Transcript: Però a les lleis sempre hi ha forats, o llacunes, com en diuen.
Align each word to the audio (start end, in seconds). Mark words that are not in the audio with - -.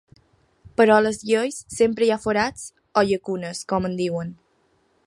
Però 0.79 0.95
a 1.01 1.03
les 1.07 1.19
lleis 1.31 1.59
sempre 1.75 2.07
hi 2.07 2.09
ha 2.15 2.19
forats, 2.25 2.65
o 2.99 3.05
llacunes, 3.13 3.65
com 3.75 3.89
en 3.93 3.97
diuen. 4.03 4.35